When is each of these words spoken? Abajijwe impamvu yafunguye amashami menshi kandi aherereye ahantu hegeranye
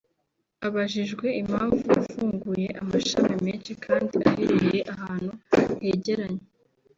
Abajijwe 0.67 1.27
impamvu 1.41 1.79
yafunguye 1.97 2.67
amashami 2.81 3.35
menshi 3.45 3.71
kandi 3.85 4.13
aherereye 4.29 4.79
ahantu 4.93 5.31
hegeranye 5.83 6.43